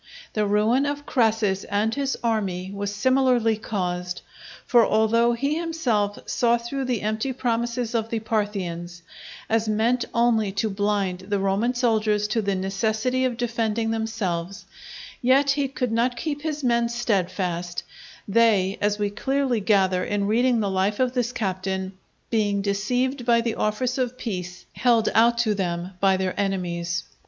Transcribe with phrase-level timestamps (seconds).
[0.33, 4.23] The ruin of Crassus and his army was similarly caused:
[4.65, 9.03] for although he himself saw through the empty promises of the Parthians,
[9.47, 14.65] as meant only to blind the Roman soldiers to the necessity of defending themselves,
[15.21, 17.83] yet he could not keep his men steadfast,
[18.27, 21.93] they, as we clearly gather in reading the life of this captain,
[22.31, 27.03] being deceived by the offers of peace held out to them by their enemies.